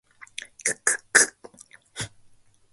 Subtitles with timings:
[0.67, 1.15] kkk